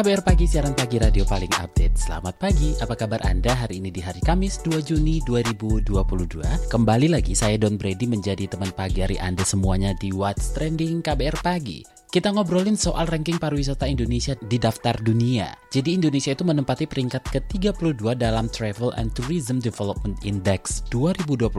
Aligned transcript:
KBR 0.00 0.24
Pagi, 0.24 0.48
siaran 0.48 0.72
pagi 0.72 0.96
radio 0.96 1.28
paling 1.28 1.52
update. 1.60 1.92
Selamat 1.92 2.32
pagi, 2.40 2.72
apa 2.80 2.96
kabar 2.96 3.20
Anda 3.20 3.52
hari 3.52 3.84
ini 3.84 3.92
di 3.92 4.00
hari 4.00 4.24
Kamis 4.24 4.56
2 4.64 4.80
Juni 4.80 5.20
2022? 5.28 6.72
Kembali 6.72 7.12
lagi 7.12 7.36
saya 7.36 7.60
Don 7.60 7.76
Brady 7.76 8.08
menjadi 8.08 8.48
teman 8.48 8.72
pagi 8.72 9.04
hari 9.04 9.20
Anda 9.20 9.44
semuanya 9.44 9.92
di 9.92 10.08
What's 10.08 10.56
Trending 10.56 11.04
KBR 11.04 11.44
Pagi. 11.44 11.99
Kita 12.10 12.34
ngobrolin 12.34 12.74
soal 12.74 13.06
ranking 13.06 13.38
pariwisata 13.38 13.86
Indonesia 13.86 14.34
di 14.42 14.58
daftar 14.58 14.98
dunia. 14.98 15.54
Jadi 15.70 15.94
Indonesia 15.94 16.34
itu 16.34 16.42
menempati 16.42 16.90
peringkat 16.90 17.22
ke-32 17.30 18.02
dalam 18.18 18.50
Travel 18.50 18.90
and 18.98 19.14
Tourism 19.14 19.62
Development 19.62 20.18
Index 20.26 20.82
2021 20.90 21.54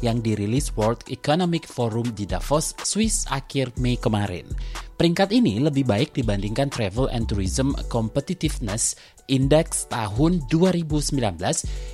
yang 0.00 0.24
dirilis 0.24 0.72
World 0.80 1.04
Economic 1.12 1.68
Forum 1.68 2.08
di 2.16 2.24
Davos, 2.24 2.72
Swiss 2.88 3.28
akhir 3.28 3.76
Mei 3.76 4.00
kemarin. 4.00 4.48
Peringkat 4.96 5.28
ini 5.36 5.60
lebih 5.60 5.84
baik 5.84 6.16
dibandingkan 6.16 6.72
Travel 6.72 7.12
and 7.12 7.28
Tourism 7.28 7.76
Competitiveness 7.92 8.96
Index 9.26 9.90
tahun 9.90 10.46
2019 10.48 11.18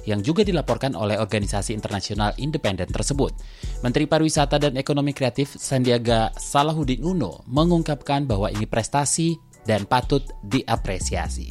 yang 0.08 0.20
juga 0.20 0.44
dilaporkan 0.44 0.94
oleh 0.94 1.18
organisasi 1.18 1.72
internasional 1.74 2.32
independen 2.38 2.88
tersebut. 2.88 3.32
Menteri 3.80 4.06
Pariwisata 4.06 4.60
dan 4.60 4.78
Ekonomi 4.78 5.10
Kreatif 5.16 5.56
Sandiaga 5.56 6.30
Salahuddin 6.36 7.02
Uno 7.02 7.42
mengungkapkan 7.48 8.24
bahwa 8.28 8.52
ini 8.52 8.68
prestasi 8.68 9.36
dan 9.66 9.86
patut 9.86 10.22
diapresiasi. 10.46 11.48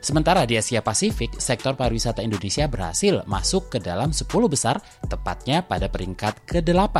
Sementara 0.00 0.48
di 0.48 0.56
Asia 0.56 0.80
Pasifik, 0.80 1.36
sektor 1.36 1.76
pariwisata 1.76 2.24
Indonesia 2.24 2.64
berhasil 2.64 3.20
masuk 3.28 3.68
ke 3.68 3.78
dalam 3.84 4.16
10 4.16 4.24
besar, 4.48 4.80
tepatnya 5.04 5.60
pada 5.60 5.92
peringkat 5.92 6.40
ke-8. 6.48 6.96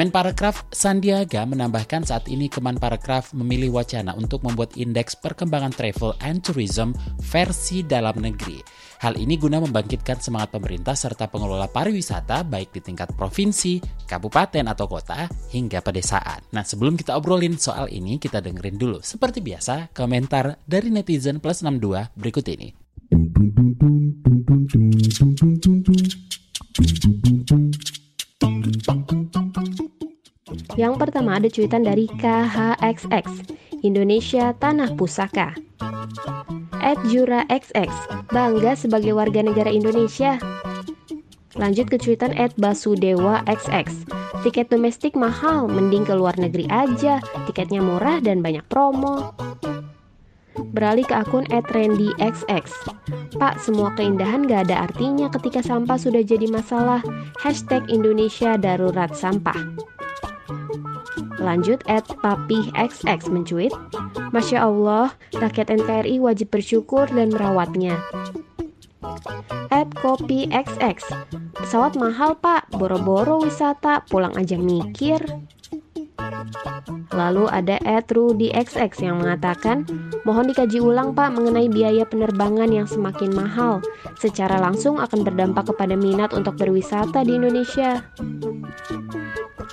Menparekraf 0.00 0.64
Sandiaga 0.72 1.44
menambahkan 1.44 2.08
saat 2.08 2.32
ini 2.32 2.48
Kemenparekraf 2.48 3.36
memilih 3.36 3.76
wacana 3.76 4.16
untuk 4.16 4.40
membuat 4.48 4.80
indeks 4.80 5.12
perkembangan 5.12 5.76
travel 5.76 6.16
and 6.24 6.40
tourism 6.40 6.96
versi 7.20 7.84
dalam 7.84 8.16
negeri. 8.16 8.64
Hal 9.02 9.18
ini 9.18 9.34
guna 9.34 9.58
membangkitkan 9.58 10.22
semangat 10.22 10.54
pemerintah 10.54 10.94
serta 10.94 11.26
pengelola 11.26 11.66
pariwisata 11.66 12.46
baik 12.46 12.70
di 12.70 12.86
tingkat 12.86 13.10
provinsi, 13.18 13.82
kabupaten 14.06 14.62
atau 14.70 14.86
kota, 14.86 15.26
hingga 15.50 15.82
pedesaan. 15.82 16.46
Nah 16.54 16.62
sebelum 16.62 16.94
kita 16.94 17.18
obrolin 17.18 17.58
soal 17.58 17.90
ini, 17.90 18.22
kita 18.22 18.38
dengerin 18.38 18.78
dulu 18.78 19.02
seperti 19.02 19.42
biasa 19.42 19.90
komentar 19.90 20.54
dari 20.62 20.94
netizen 20.94 21.42
plus 21.42 21.66
62 21.66 22.14
berikut 22.14 22.46
ini. 22.46 22.70
Yang 30.78 30.94
pertama 31.02 31.42
ada 31.42 31.50
cuitan 31.50 31.82
dari 31.82 32.06
KHXX, 32.06 33.26
Indonesia 33.82 34.54
Tanah 34.54 34.94
Pusaka. 34.94 35.58
At 36.82 36.98
Jura 37.06 37.46
XX, 37.46 37.88
bangga 38.34 38.74
sebagai 38.74 39.14
warga 39.14 39.40
negara 39.40 39.70
Indonesia. 39.70 40.36
Lanjut 41.54 41.86
ke 41.86 41.96
cuitan 41.96 42.34
at 42.34 42.50
Basudewa. 42.58 43.46
Tiket 44.42 44.66
domestik 44.74 45.14
mahal, 45.14 45.70
mending 45.70 46.02
ke 46.02 46.14
luar 46.18 46.34
negeri 46.34 46.66
aja. 46.66 47.22
Tiketnya 47.46 47.78
murah 47.78 48.18
dan 48.18 48.42
banyak 48.42 48.66
promo. 48.66 49.30
Beralih 50.74 51.06
ke 51.06 51.14
akun 51.14 51.46
at 51.54 51.70
Randy 51.70 52.10
XX. 52.18 52.66
Pak, 53.38 53.62
semua 53.62 53.94
keindahan 53.94 54.44
gak 54.50 54.68
ada 54.68 54.90
artinya 54.90 55.30
ketika 55.32 55.62
sampah 55.62 55.96
sudah 55.96 56.26
jadi 56.26 56.50
masalah. 56.50 57.00
Hashtag 57.38 57.86
Indonesia 57.88 58.58
Darurat 58.58 59.14
Sampah. 59.14 59.56
Lanjut 61.42 61.82
at 61.90 62.06
Papih 62.22 62.70
XX 62.78 63.18
mencuit, 63.34 63.74
Masya 64.30 64.62
Allah, 64.62 65.10
rakyat 65.34 65.74
NKRI 65.74 66.22
wajib 66.22 66.54
bersyukur 66.54 67.10
dan 67.10 67.34
merawatnya. 67.34 67.98
At 69.74 69.90
Kopi 69.98 70.46
XX, 70.54 71.02
pesawat 71.58 71.98
mahal 71.98 72.38
pak, 72.38 72.70
boro-boro 72.70 73.42
wisata, 73.42 74.06
pulang 74.06 74.38
aja 74.38 74.54
mikir. 74.54 75.18
Lalu 77.12 77.44
ada 77.50 77.76
at 77.82 78.08
Rudy 78.08 78.54
XX 78.54 78.92
yang 79.02 79.16
mengatakan, 79.20 79.84
mohon 80.22 80.48
dikaji 80.48 80.78
ulang 80.78 81.12
pak 81.12 81.34
mengenai 81.34 81.68
biaya 81.68 82.06
penerbangan 82.06 82.70
yang 82.70 82.86
semakin 82.88 83.34
mahal. 83.34 83.84
Secara 84.16 84.62
langsung 84.62 85.02
akan 85.02 85.26
berdampak 85.26 85.74
kepada 85.74 85.98
minat 85.98 86.30
untuk 86.32 86.56
berwisata 86.56 87.26
di 87.26 87.36
Indonesia. 87.36 88.06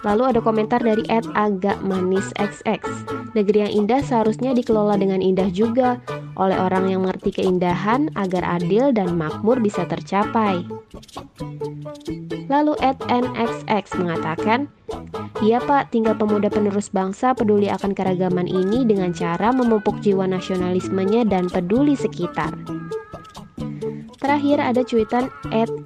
Lalu 0.07 0.23
ada 0.35 0.39
komentar 0.39 0.79
dari 0.79 1.03
Ed 1.11 1.27
Agak 1.35 1.83
Manis 1.83 2.31
XX. 2.39 2.79
Negeri 3.35 3.67
yang 3.67 3.73
indah 3.85 4.01
seharusnya 4.01 4.55
dikelola 4.55 4.95
dengan 4.95 5.19
indah 5.19 5.51
juga 5.51 5.99
oleh 6.39 6.55
orang 6.55 6.87
yang 6.87 7.03
mengerti 7.03 7.35
keindahan 7.35 8.07
agar 8.15 8.61
adil 8.61 8.95
dan 8.95 9.19
makmur 9.19 9.59
bisa 9.59 9.83
tercapai. 9.83 10.63
Lalu 12.49 12.73
Ed 12.81 12.97
NXX 13.05 13.99
mengatakan, 13.99 14.71
Iya 15.39 15.63
pak, 15.63 15.95
tinggal 15.95 16.19
pemuda 16.19 16.51
penerus 16.51 16.91
bangsa 16.91 17.31
peduli 17.31 17.71
akan 17.71 17.95
keragaman 17.95 18.43
ini 18.43 18.83
dengan 18.83 19.15
cara 19.15 19.55
memupuk 19.55 20.03
jiwa 20.03 20.27
nasionalismenya 20.27 21.23
dan 21.23 21.47
peduli 21.47 21.95
sekitar. 21.95 22.51
Terakhir 24.19 24.59
ada 24.59 24.83
cuitan 24.83 25.31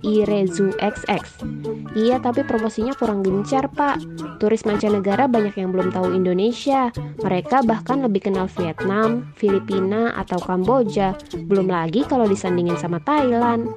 irezuxx. 0.01 1.45
Iya 1.93 2.17
tapi 2.17 2.41
promosinya 2.41 2.97
kurang 2.97 3.21
gencar 3.21 3.69
pak. 3.69 4.01
Turis 4.41 4.65
mancanegara 4.65 5.29
banyak 5.29 5.53
yang 5.57 5.69
belum 5.69 5.93
tahu 5.93 6.17
Indonesia. 6.17 6.89
Mereka 7.21 7.61
bahkan 7.63 8.01
lebih 8.01 8.29
kenal 8.29 8.49
Vietnam, 8.49 9.29
Filipina, 9.37 10.17
atau 10.17 10.41
Kamboja. 10.41 11.13
Belum 11.45 11.69
lagi 11.69 12.01
kalau 12.09 12.25
disandingin 12.25 12.77
sama 12.81 12.97
Thailand. 13.05 13.69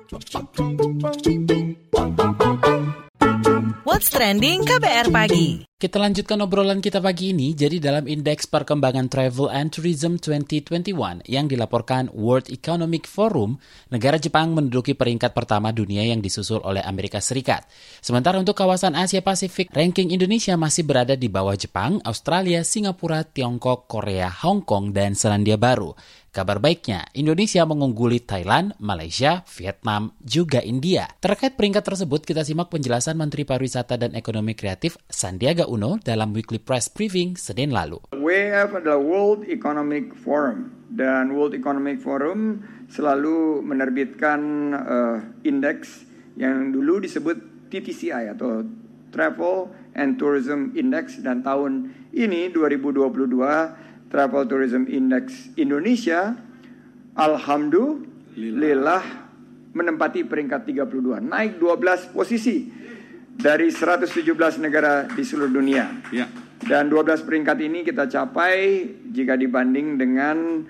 What's 3.97 4.13
Trending 4.13 4.61
KBR 4.61 5.09
Pagi. 5.09 5.65
Kita 5.73 5.97
lanjutkan 5.97 6.37
obrolan 6.45 6.85
kita 6.85 7.01
pagi 7.01 7.33
ini. 7.33 7.57
Jadi 7.57 7.81
dalam 7.81 8.05
Indeks 8.05 8.45
Perkembangan 8.45 9.09
Travel 9.09 9.49
and 9.49 9.73
Tourism 9.73 10.21
2021 10.21 11.25
yang 11.25 11.49
dilaporkan 11.49 12.13
World 12.13 12.53
Economic 12.53 13.09
Forum, 13.09 13.57
negara 13.89 14.21
Jepang 14.21 14.53
menduduki 14.53 14.93
peringkat 14.93 15.33
pertama 15.33 15.73
dunia 15.73 16.05
yang 16.05 16.21
disusul 16.21 16.61
oleh 16.61 16.85
Amerika 16.85 17.25
Serikat. 17.25 17.65
Sementara 18.05 18.37
untuk 18.37 18.53
kawasan 18.53 18.93
Asia 18.93 19.25
Pasifik, 19.25 19.73
ranking 19.73 20.13
Indonesia 20.13 20.53
masih 20.61 20.85
berada 20.85 21.17
di 21.17 21.33
bawah 21.33 21.57
Jepang, 21.57 21.97
Australia, 22.05 22.61
Singapura, 22.69 23.25
Tiongkok, 23.25 23.89
Korea, 23.89 24.29
Hong 24.29 24.61
Kong, 24.61 24.93
dan 24.93 25.17
Selandia 25.17 25.57
Baru. 25.57 25.97
Kabar 26.37 26.61
baiknya, 26.61 27.09
Indonesia 27.17 27.65
mengungguli 27.65 28.21
Thailand, 28.21 28.77
Malaysia, 28.77 29.41
Vietnam, 29.57 30.13
juga 30.21 30.61
India. 30.61 31.09
Terkait 31.17 31.57
peringkat 31.57 31.81
tersebut, 31.81 32.29
kita 32.29 32.45
simak 32.45 32.69
penjelasan 32.69 33.17
Menteri 33.17 33.49
Pariwisata 33.49 33.97
dan 33.97 34.13
Ekonomi 34.13 34.53
Kreatif 34.53 35.01
Sandiaga 35.09 35.65
Uno 35.65 35.97
dalam 35.97 36.37
Weekly 36.37 36.61
Press 36.61 36.93
Briefing 36.93 37.41
Senin 37.41 37.73
lalu. 37.73 38.05
WEF 38.13 38.69
adalah 38.77 39.01
World 39.01 39.49
Economic 39.49 40.13
Forum 40.13 40.77
dan 40.93 41.33
World 41.33 41.57
Economic 41.57 42.05
Forum 42.05 42.61
selalu 42.93 43.65
menerbitkan 43.65 44.41
uh, 44.77 45.19
indeks 45.41 46.05
yang 46.37 46.69
dulu 46.69 47.01
disebut 47.01 47.73
TTCI 47.73 48.37
atau 48.37 48.61
Travel 49.09 49.73
and 49.97 50.21
Tourism 50.21 50.77
Index 50.77 51.17
dan 51.25 51.41
tahun 51.41 51.97
ini 52.13 52.53
2022 52.53 53.96
Travel 54.17 54.49
Tourism 54.49 54.89
Index 54.89 55.53
Indonesia 55.61 56.33
alhamdulillah 57.13 59.05
menempati 59.77 60.25
peringkat 60.25 60.65
32, 60.65 61.21
naik 61.21 61.61
12 61.61 62.17
posisi 62.17 62.65
dari 63.37 63.69
117 63.69 64.25
negara 64.65 65.05
di 65.05 65.21
seluruh 65.21 65.53
dunia. 65.53 66.01
Ya. 66.09 66.33
Dan 66.65 66.89
12 66.89 67.29
peringkat 67.29 67.61
ini 67.61 67.85
kita 67.85 68.09
capai 68.09 68.89
jika 69.13 69.37
dibanding 69.37 70.01
dengan 70.01 70.65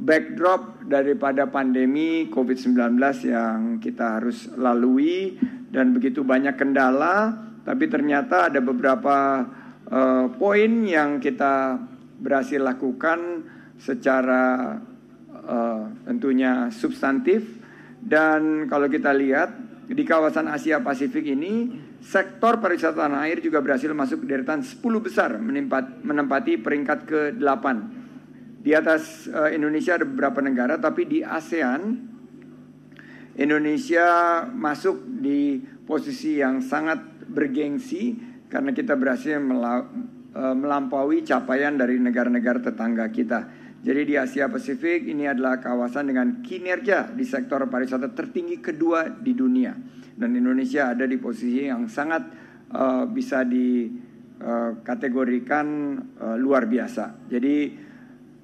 backdrop 0.00 0.88
daripada 0.88 1.52
pandemi 1.52 2.32
COVID-19 2.32 2.96
yang 3.28 3.76
kita 3.76 4.24
harus 4.24 4.48
lalui 4.56 5.36
dan 5.68 5.92
begitu 5.92 6.24
banyak 6.24 6.56
kendala, 6.56 7.44
tapi 7.60 7.92
ternyata 7.92 8.48
ada 8.48 8.64
beberapa 8.64 9.44
uh, 9.92 10.32
poin 10.40 10.88
yang 10.88 11.20
kita 11.20 11.76
berhasil 12.16 12.60
lakukan 12.60 13.44
secara 13.76 14.76
uh, 15.32 15.84
tentunya 16.08 16.72
substantif 16.72 17.44
dan 18.00 18.70
kalau 18.70 18.88
kita 18.88 19.12
lihat 19.12 19.52
di 19.86 20.02
kawasan 20.02 20.50
Asia 20.50 20.82
Pasifik 20.82 21.30
ini 21.30 21.78
sektor 22.02 22.58
pariwisata 22.58 23.06
tanah 23.06 23.26
air 23.30 23.38
juga 23.38 23.62
berhasil 23.62 23.90
masuk 23.94 24.26
deretan 24.26 24.62
10 24.62 24.82
besar 24.98 25.38
menempati 26.02 26.58
peringkat 26.58 26.98
ke-8. 27.06 27.66
Di 28.66 28.74
atas 28.74 29.30
uh, 29.30 29.46
Indonesia 29.50 29.94
ada 29.94 30.02
beberapa 30.02 30.42
negara 30.42 30.74
tapi 30.78 31.06
di 31.06 31.22
ASEAN 31.22 32.14
Indonesia 33.38 34.42
masuk 34.48 35.06
di 35.22 35.60
posisi 35.86 36.42
yang 36.42 36.58
sangat 36.64 36.98
bergengsi 37.30 38.18
karena 38.50 38.74
kita 38.74 38.98
berhasil 38.98 39.38
melampaui 40.36 41.24
capaian 41.24 41.72
dari 41.72 41.96
negara-negara 41.96 42.60
tetangga 42.60 43.08
kita. 43.08 43.66
Jadi 43.86 44.02
di 44.02 44.18
Asia 44.18 44.50
Pasifik 44.50 45.06
ini 45.06 45.30
adalah 45.30 45.62
kawasan 45.62 46.10
dengan 46.10 46.42
kinerja 46.42 47.14
di 47.14 47.22
sektor 47.22 47.62
pariwisata 47.70 48.10
tertinggi 48.10 48.58
kedua 48.58 49.06
di 49.06 49.30
dunia. 49.30 49.78
Dan 50.16 50.32
Indonesia 50.34 50.90
ada 50.90 51.06
di 51.06 51.14
posisi 51.20 51.68
yang 51.70 51.86
sangat 51.86 52.22
uh, 52.74 53.06
bisa 53.06 53.46
dikategorikan 53.46 55.66
uh, 56.18 56.34
uh, 56.34 56.36
luar 56.40 56.66
biasa. 56.66 57.30
Jadi 57.30 57.78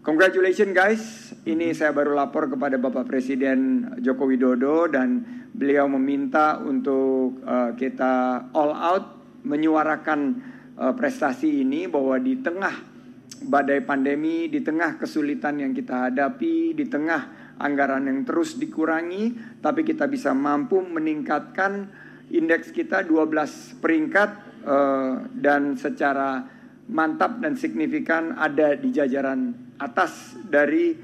congratulations 0.04 0.70
guys. 0.70 1.34
Ini 1.42 1.74
saya 1.74 1.90
baru 1.90 2.14
lapor 2.14 2.46
kepada 2.46 2.78
Bapak 2.78 3.10
Presiden 3.10 3.90
Joko 3.98 4.30
Widodo 4.30 4.86
dan 4.86 5.26
beliau 5.50 5.90
meminta 5.90 6.62
untuk 6.62 7.42
uh, 7.42 7.74
kita 7.74 8.46
all 8.54 8.78
out 8.78 9.18
menyuarakan 9.42 10.38
uh, 10.78 10.94
prestasi 10.96 11.64
ini 11.64 11.88
bahwa 11.88 12.16
di 12.20 12.40
tengah 12.40 12.74
badai 13.42 13.82
pandemi, 13.82 14.46
di 14.46 14.62
tengah 14.62 14.96
kesulitan 14.96 15.58
yang 15.58 15.72
kita 15.74 16.10
hadapi, 16.10 16.76
di 16.78 16.86
tengah 16.86 17.54
anggaran 17.58 18.06
yang 18.06 18.22
terus 18.22 18.58
dikurangi, 18.58 19.58
tapi 19.58 19.82
kita 19.82 20.06
bisa 20.06 20.30
mampu 20.34 20.78
meningkatkan 20.82 21.90
indeks 22.30 22.70
kita 22.70 23.04
12 23.04 23.82
peringkat 23.82 24.30
uh, 24.64 25.26
dan 25.34 25.74
secara 25.76 26.46
mantap 26.90 27.38
dan 27.38 27.54
signifikan 27.54 28.34
ada 28.34 28.74
di 28.74 28.90
jajaran 28.90 29.54
atas 29.78 30.36
dari 30.42 30.94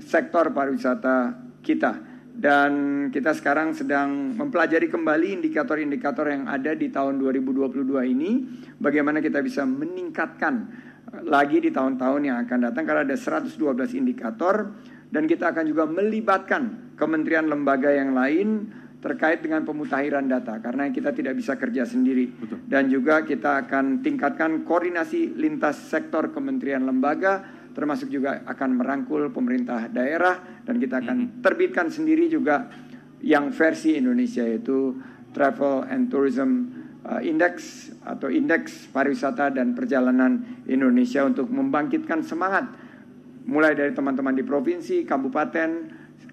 sektor 0.00 0.52
pariwisata 0.52 1.36
kita. 1.60 2.15
Dan 2.36 2.72
kita 3.08 3.32
sekarang 3.32 3.72
sedang 3.72 4.36
mempelajari 4.36 4.92
kembali 4.92 5.40
indikator-indikator 5.40 6.28
yang 6.28 6.44
ada 6.44 6.76
di 6.76 6.92
tahun 6.92 7.16
2022 7.16 8.12
ini, 8.12 8.44
bagaimana 8.76 9.24
kita 9.24 9.40
bisa 9.40 9.64
meningkatkan 9.64 10.68
lagi 11.24 11.64
di 11.64 11.72
tahun-tahun 11.72 12.28
yang 12.28 12.36
akan 12.44 12.58
datang 12.68 12.84
karena 12.84 13.08
ada 13.08 13.16
112 13.16 13.56
indikator. 13.96 14.68
Dan 15.08 15.24
kita 15.24 15.54
akan 15.54 15.64
juga 15.64 15.88
melibatkan 15.88 16.92
kementerian 17.00 17.48
lembaga 17.48 17.88
yang 17.88 18.12
lain 18.12 18.68
terkait 19.00 19.38
dengan 19.38 19.62
pemutahiran 19.62 20.26
data 20.26 20.58
karena 20.58 20.90
kita 20.90 21.14
tidak 21.14 21.38
bisa 21.38 21.54
kerja 21.54 21.86
sendiri. 21.86 22.26
Betul. 22.26 22.58
dan 22.66 22.90
juga 22.90 23.22
kita 23.22 23.64
akan 23.64 24.02
tingkatkan 24.02 24.66
koordinasi 24.66 25.38
lintas 25.38 25.78
sektor 25.86 26.34
kementerian 26.34 26.82
lembaga 26.82 27.55
termasuk 27.76 28.08
juga 28.08 28.40
akan 28.48 28.80
merangkul 28.80 29.28
pemerintah 29.28 29.92
daerah 29.92 30.64
dan 30.64 30.80
kita 30.80 31.04
akan 31.04 31.16
mm-hmm. 31.20 31.40
terbitkan 31.44 31.92
sendiri 31.92 32.24
juga 32.32 32.72
yang 33.20 33.52
versi 33.52 34.00
Indonesia 34.00 34.48
itu 34.48 34.96
Travel 35.36 35.84
and 35.92 36.08
Tourism 36.08 36.72
uh, 37.04 37.20
Index 37.20 37.86
atau 38.00 38.32
indeks 38.32 38.88
pariwisata 38.88 39.52
dan 39.52 39.76
perjalanan 39.76 40.64
Indonesia 40.64 41.20
untuk 41.28 41.52
membangkitkan 41.52 42.24
semangat 42.24 42.64
mulai 43.44 43.76
dari 43.76 43.92
teman-teman 43.92 44.32
di 44.32 44.42
provinsi, 44.42 45.04
kabupaten, 45.04 45.70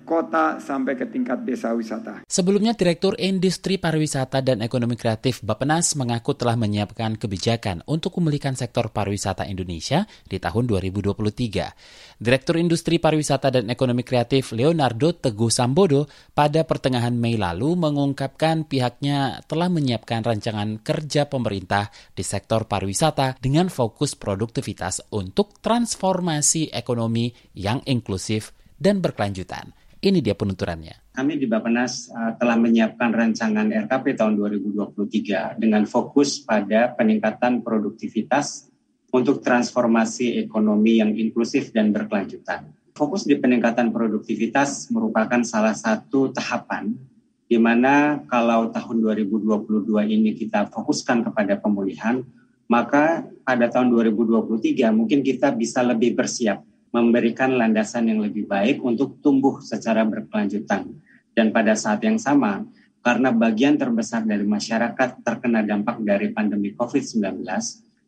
kota 0.04 0.60
sampai 0.60 0.94
ke 1.00 1.08
tingkat 1.10 1.42
desa 1.48 1.72
wisata. 1.74 2.28
Sebelumnya 2.28 2.76
Direktur 2.76 3.16
Industri 3.18 3.80
Pariwisata 3.80 4.44
dan 4.44 4.60
Ekonomi 4.62 5.00
Kreatif 5.00 5.42
Bapenas 5.42 5.96
mengaku 5.96 6.36
telah 6.36 6.60
menyiapkan 6.60 7.16
kebijakan 7.16 7.82
untuk 7.90 8.20
memulihkan 8.20 8.54
sektor 8.54 8.92
pariwisata 8.92 9.48
Indonesia 9.48 10.06
di 10.28 10.38
tahun 10.38 10.70
2023. 10.70 12.20
Direktur 12.20 12.56
Industri 12.60 13.00
Pariwisata 13.00 13.50
dan 13.50 13.72
Ekonomi 13.72 14.04
Kreatif 14.06 14.52
Leonardo 14.54 15.16
Teguh 15.16 15.50
Sambodo 15.50 16.06
pada 16.36 16.68
pertengahan 16.68 17.16
Mei 17.16 17.40
lalu 17.40 17.74
mengungkapkan 17.80 18.68
pihaknya 18.68 19.42
telah 19.50 19.72
menyiapkan 19.72 20.22
rancangan 20.22 20.80
kerja 20.84 21.26
pemerintah 21.26 21.90
di 22.14 22.22
sektor 22.22 22.70
pariwisata 22.70 23.40
dengan 23.42 23.72
fokus 23.72 24.14
produktivitas 24.20 25.10
untuk 25.16 25.60
transformasi 25.64 26.70
ekonomi 26.70 27.32
yang 27.58 27.80
inklusif 27.88 28.52
dan 28.80 29.00
berkelanjutan. 29.00 29.83
Ini 30.04 30.20
dia 30.20 30.36
penuturannya. 30.36 31.16
Kami 31.16 31.40
di 31.40 31.48
Bapenas 31.48 32.12
uh, 32.12 32.36
telah 32.36 32.60
menyiapkan 32.60 33.16
rancangan 33.16 33.72
RKP 33.88 34.20
tahun 34.20 34.36
2023 34.36 35.56
dengan 35.56 35.88
fokus 35.88 36.44
pada 36.44 36.92
peningkatan 36.92 37.64
produktivitas 37.64 38.68
untuk 39.16 39.40
transformasi 39.40 40.44
ekonomi 40.44 41.00
yang 41.00 41.16
inklusif 41.16 41.72
dan 41.72 41.96
berkelanjutan. 41.96 42.68
Fokus 42.92 43.24
di 43.24 43.40
peningkatan 43.40 43.96
produktivitas 43.96 44.92
merupakan 44.92 45.40
salah 45.48 45.72
satu 45.72 46.36
tahapan 46.36 46.92
di 47.48 47.56
mana 47.56 48.20
kalau 48.28 48.76
tahun 48.76 49.00
2022 49.08 49.88
ini 50.04 50.36
kita 50.36 50.68
fokuskan 50.68 51.32
kepada 51.32 51.56
pemulihan, 51.64 52.28
maka 52.68 53.24
pada 53.48 53.72
tahun 53.72 53.88
2023 53.88 54.84
mungkin 54.92 55.24
kita 55.24 55.56
bisa 55.56 55.80
lebih 55.80 56.12
bersiap 56.12 56.60
memberikan 56.94 57.58
landasan 57.58 58.14
yang 58.14 58.22
lebih 58.22 58.46
baik 58.46 58.86
untuk 58.86 59.18
tumbuh 59.18 59.58
secara 59.66 60.06
berkelanjutan. 60.06 60.94
Dan 61.34 61.50
pada 61.50 61.74
saat 61.74 62.06
yang 62.06 62.22
sama, 62.22 62.62
karena 63.02 63.34
bagian 63.34 63.76
terbesar 63.76 64.22
dari 64.22 64.46
masyarakat 64.46 65.26
terkena 65.26 65.66
dampak 65.66 65.98
dari 66.06 66.30
pandemi 66.30 66.72
COVID-19, 66.78 67.42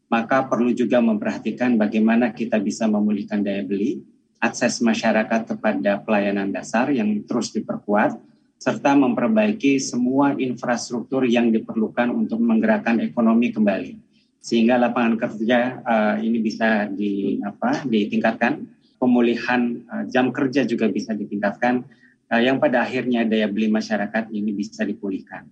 maka 0.06 0.46
perlu 0.46 0.70
juga 0.78 1.02
memperhatikan 1.02 1.82
bagaimana 1.82 2.30
kita 2.30 2.62
bisa 2.62 2.86
memulihkan 2.86 3.42
daya 3.42 3.66
beli, 3.66 4.06
akses 4.38 4.78
masyarakat 4.86 5.58
kepada 5.58 6.06
pelayanan 6.06 6.54
dasar 6.54 6.94
yang 6.94 7.10
terus 7.26 7.50
diperkuat, 7.58 8.22
serta 8.62 8.94
memperbaiki 8.94 9.82
semua 9.82 10.38
infrastruktur 10.38 11.26
yang 11.26 11.50
diperlukan 11.50 12.14
untuk 12.14 12.38
menggerakkan 12.38 13.02
ekonomi 13.02 13.50
kembali 13.50 14.06
sehingga 14.46 14.78
lapangan 14.78 15.18
kerja 15.18 15.82
uh, 15.82 16.16
ini 16.22 16.38
bisa 16.38 16.86
di 16.86 17.42
apa 17.42 17.82
ditingkatkan 17.82 18.75
pemulihan 19.06 19.86
uh, 19.86 20.04
jam 20.10 20.34
kerja 20.34 20.66
juga 20.66 20.90
bisa 20.90 21.14
ditingkatkan, 21.14 21.86
uh, 22.34 22.42
yang 22.42 22.58
pada 22.58 22.82
akhirnya 22.82 23.22
daya 23.22 23.46
beli 23.46 23.70
masyarakat 23.70 24.34
ini 24.34 24.50
bisa 24.50 24.82
dipulihkan. 24.82 25.46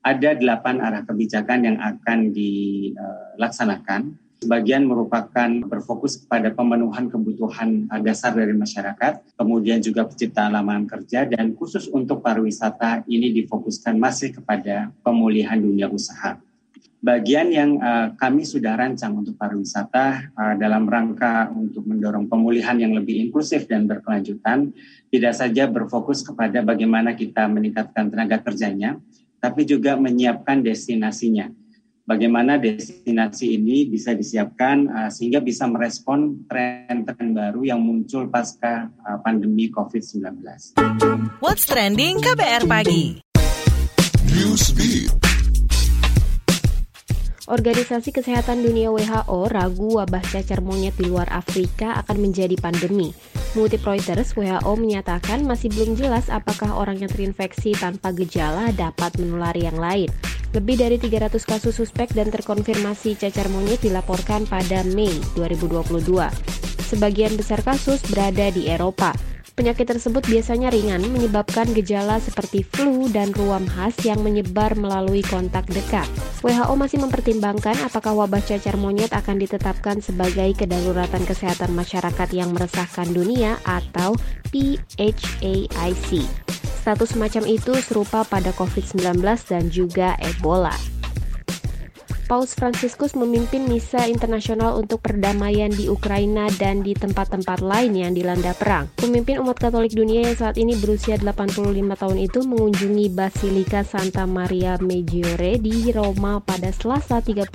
Ada 0.00 0.40
delapan 0.40 0.80
arah 0.80 1.04
kebijakan 1.04 1.68
yang 1.68 1.76
akan 1.80 2.32
dilaksanakan. 2.32 4.16
Sebagian 4.44 4.84
merupakan 4.84 5.48
berfokus 5.64 6.20
pada 6.20 6.52
pemenuhan 6.52 7.08
kebutuhan 7.08 7.88
dasar 8.04 8.36
dari 8.36 8.52
masyarakat, 8.52 9.36
kemudian 9.40 9.80
juga 9.80 10.04
penciptaan 10.04 10.52
lapangan 10.52 10.84
kerja, 10.84 11.24
dan 11.24 11.56
khusus 11.56 11.88
untuk 11.88 12.20
pariwisata 12.20 13.08
ini 13.08 13.32
difokuskan 13.32 13.96
masih 13.96 14.36
kepada 14.36 14.92
pemulihan 15.00 15.56
dunia 15.56 15.88
usaha 15.88 16.36
bagian 17.04 17.52
yang 17.52 17.70
uh, 17.84 18.16
kami 18.16 18.48
sudah 18.48 18.80
rancang 18.80 19.12
untuk 19.12 19.36
pariwisata 19.36 20.32
uh, 20.32 20.54
dalam 20.56 20.88
rangka 20.88 21.52
untuk 21.52 21.84
mendorong 21.84 22.32
pemulihan 22.32 22.80
yang 22.80 22.96
lebih 22.96 23.28
inklusif 23.28 23.68
dan 23.68 23.84
berkelanjutan 23.84 24.72
tidak 25.12 25.36
saja 25.36 25.68
berfokus 25.68 26.24
kepada 26.24 26.64
bagaimana 26.64 27.12
kita 27.12 27.44
meningkatkan 27.44 28.08
tenaga 28.08 28.40
kerjanya 28.40 28.96
tapi 29.36 29.68
juga 29.68 30.00
menyiapkan 30.00 30.64
destinasinya 30.64 31.52
bagaimana 32.08 32.56
destinasi 32.56 33.60
ini 33.60 33.84
bisa 33.84 34.16
disiapkan 34.16 34.88
uh, 34.88 35.10
sehingga 35.12 35.44
bisa 35.44 35.68
merespon 35.68 36.48
tren-tren 36.48 37.36
baru 37.36 37.68
yang 37.68 37.84
muncul 37.84 38.32
pasca 38.32 38.88
uh, 39.04 39.20
pandemi 39.20 39.68
COVID-19. 39.68 40.40
What's 41.44 41.68
trending 41.68 42.24
KBR 42.24 42.64
pagi? 42.64 43.20
Newsbeat. 44.32 44.93
Organisasi 47.44 48.08
Kesehatan 48.08 48.64
Dunia 48.64 48.88
WHO 48.88 49.52
ragu 49.52 50.00
wabah 50.00 50.24
cacar 50.24 50.64
monyet 50.64 50.96
di 50.96 51.12
luar 51.12 51.28
Afrika 51.28 51.92
akan 52.00 52.24
menjadi 52.24 52.56
pandemi. 52.56 53.12
Mengutip 53.52 53.84
Reuters, 53.84 54.32
WHO 54.32 54.72
menyatakan 54.80 55.44
masih 55.44 55.68
belum 55.68 55.92
jelas 55.92 56.32
apakah 56.32 56.72
orang 56.72 57.04
yang 57.04 57.12
terinfeksi 57.12 57.76
tanpa 57.76 58.16
gejala 58.16 58.72
dapat 58.72 59.20
menulari 59.20 59.68
yang 59.68 59.76
lain. 59.76 60.08
Lebih 60.56 60.88
dari 60.88 60.96
300 60.96 61.36
kasus 61.44 61.76
suspek 61.76 62.16
dan 62.16 62.32
terkonfirmasi 62.32 63.20
cacar 63.20 63.52
monyet 63.52 63.84
dilaporkan 63.84 64.48
pada 64.48 64.80
Mei 64.96 65.12
2022. 65.36 66.00
Sebagian 66.88 67.36
besar 67.36 67.60
kasus 67.60 68.00
berada 68.08 68.48
di 68.56 68.72
Eropa. 68.72 69.12
Penyakit 69.54 69.86
tersebut 69.86 70.26
biasanya 70.26 70.66
ringan, 70.66 71.06
menyebabkan 71.14 71.70
gejala 71.78 72.18
seperti 72.18 72.66
flu 72.66 73.06
dan 73.14 73.30
ruam 73.38 73.62
khas 73.70 73.94
yang 74.02 74.18
menyebar 74.18 74.74
melalui 74.74 75.22
kontak 75.22 75.62
dekat. 75.70 76.10
WHO 76.42 76.74
masih 76.74 76.98
mempertimbangkan 76.98 77.78
apakah 77.86 78.18
wabah 78.18 78.42
cacar 78.42 78.74
monyet 78.74 79.14
akan 79.14 79.38
ditetapkan 79.38 80.02
sebagai 80.02 80.58
kedaruratan 80.58 81.22
kesehatan 81.22 81.70
masyarakat 81.70 82.28
yang 82.34 82.50
meresahkan 82.50 83.06
dunia 83.14 83.62
atau 83.62 84.18
PHAIC. 84.50 86.10
Status 86.82 87.14
semacam 87.14 87.42
itu 87.46 87.78
serupa 87.78 88.26
pada 88.26 88.50
COVID-19 88.58 89.22
dan 89.22 89.70
juga 89.70 90.18
Ebola. 90.18 90.93
Paus 92.24 92.56
Fransiskus 92.56 93.12
memimpin 93.12 93.68
misa 93.68 94.08
internasional 94.08 94.80
untuk 94.80 95.04
perdamaian 95.04 95.68
di 95.68 95.92
Ukraina 95.92 96.48
dan 96.56 96.80
di 96.80 96.96
tempat-tempat 96.96 97.60
lain 97.60 97.92
yang 97.92 98.16
dilanda 98.16 98.56
perang. 98.56 98.88
Pemimpin 98.96 99.36
umat 99.44 99.60
Katolik 99.60 99.92
dunia 99.92 100.24
yang 100.24 100.36
saat 100.36 100.56
ini 100.56 100.72
berusia 100.80 101.20
85 101.20 101.76
tahun 101.76 102.18
itu 102.24 102.40
mengunjungi 102.48 103.06
Basilika 103.12 103.84
Santa 103.84 104.24
Maria 104.24 104.80
Maggiore 104.80 105.60
di 105.60 105.92
Roma 105.92 106.40
pada 106.40 106.72
Selasa 106.72 107.20
31 107.20 107.52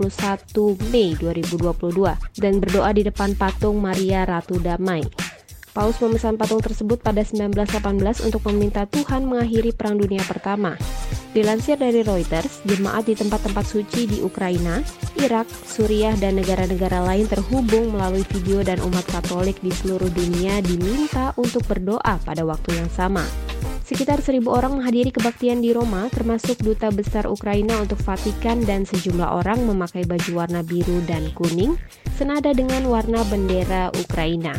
Mei 0.94 1.18
2022 1.18 2.38
dan 2.38 2.54
berdoa 2.62 2.94
di 2.94 3.10
depan 3.10 3.34
patung 3.34 3.82
Maria 3.82 4.22
Ratu 4.30 4.62
Damai. 4.62 5.02
Paus 5.74 5.98
memesan 5.98 6.38
patung 6.38 6.62
tersebut 6.62 7.02
pada 7.02 7.26
1918 7.26 8.22
untuk 8.22 8.46
meminta 8.54 8.86
Tuhan 8.86 9.26
mengakhiri 9.26 9.74
Perang 9.74 9.98
Dunia 9.98 10.22
Pertama. 10.26 10.78
Dilansir 11.30 11.78
dari 11.78 12.02
Reuters, 12.02 12.66
jemaat 12.66 13.06
di 13.06 13.14
tempat-tempat 13.14 13.62
suci 13.62 14.10
di 14.10 14.18
Ukraina, 14.26 14.82
Irak, 15.22 15.46
Suriah, 15.46 16.18
dan 16.18 16.42
negara-negara 16.42 17.06
lain 17.06 17.30
terhubung 17.30 17.94
melalui 17.94 18.26
video 18.34 18.66
dan 18.66 18.82
umat 18.82 19.06
Katolik 19.06 19.62
di 19.62 19.70
seluruh 19.70 20.10
dunia 20.10 20.58
diminta 20.66 21.38
untuk 21.38 21.62
berdoa 21.70 22.18
pada 22.26 22.42
waktu 22.50 22.82
yang 22.82 22.90
sama. 22.90 23.22
Sekitar 23.86 24.26
seribu 24.26 24.58
orang 24.58 24.82
menghadiri 24.82 25.14
kebaktian 25.14 25.62
di 25.62 25.70
Roma, 25.70 26.10
termasuk 26.10 26.66
duta 26.66 26.90
besar 26.90 27.30
Ukraina 27.30 27.78
untuk 27.78 28.02
Vatikan 28.02 28.66
dan 28.66 28.90
sejumlah 28.90 29.30
orang 29.46 29.70
memakai 29.70 30.10
baju 30.10 30.46
warna 30.46 30.66
biru 30.66 30.98
dan 31.06 31.30
kuning, 31.38 31.78
senada 32.18 32.58
dengan 32.58 32.90
warna 32.90 33.22
bendera 33.30 33.94
Ukraina. 34.02 34.58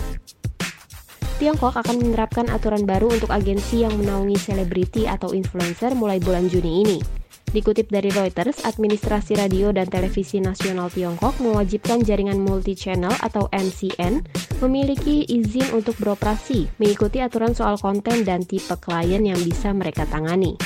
Tiongkok 1.40 1.72
akan 1.72 2.04
menerapkan 2.04 2.52
aturan 2.52 2.84
baru 2.84 3.08
untuk 3.16 3.32
agensi 3.32 3.80
yang 3.80 3.96
menaungi 3.96 4.36
selebriti 4.36 5.08
atau 5.08 5.32
influencer 5.32 5.96
mulai 5.96 6.20
bulan 6.20 6.52
Juni 6.52 6.84
ini. 6.84 7.00
Dikutip 7.48 7.88
dari 7.88 8.12
Reuters, 8.12 8.60
Administrasi 8.68 9.40
Radio 9.40 9.72
dan 9.72 9.88
Televisi 9.88 10.36
Nasional 10.36 10.92
Tiongkok 10.92 11.40
mewajibkan 11.40 12.04
jaringan 12.04 12.44
multi-channel 12.44 13.16
atau 13.24 13.48
MCN 13.56 14.20
memiliki 14.60 15.24
izin 15.32 15.72
untuk 15.72 15.96
beroperasi, 15.96 16.76
mengikuti 16.76 17.24
aturan 17.24 17.56
soal 17.56 17.80
konten 17.80 18.20
dan 18.20 18.44
tipe 18.44 18.76
klien 18.76 19.24
yang 19.24 19.40
bisa 19.40 19.72
mereka 19.72 20.04
tangani. 20.12 20.60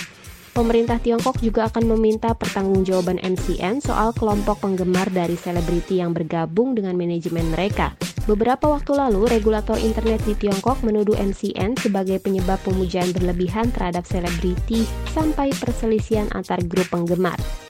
Pemerintah 0.54 1.02
Tiongkok 1.02 1.42
juga 1.42 1.66
akan 1.66 1.98
meminta 1.98 2.30
pertanggungjawaban 2.30 3.18
MCN 3.18 3.82
soal 3.82 4.14
kelompok 4.14 4.62
penggemar 4.62 5.10
dari 5.10 5.34
selebriti 5.34 5.98
yang 5.98 6.14
bergabung 6.14 6.78
dengan 6.78 6.94
manajemen 6.94 7.50
mereka. 7.50 7.98
Beberapa 8.30 8.70
waktu 8.70 8.94
lalu, 8.94 9.26
regulator 9.26 9.74
internet 9.74 10.22
di 10.22 10.38
Tiongkok 10.38 10.78
menuduh 10.86 11.18
MCN 11.18 11.74
sebagai 11.74 12.22
penyebab 12.22 12.62
pemujaan 12.62 13.10
berlebihan 13.10 13.74
terhadap 13.74 14.06
selebriti 14.06 14.86
sampai 15.10 15.50
perselisihan 15.58 16.30
antar 16.30 16.62
grup 16.62 16.86
penggemar. 16.86 17.63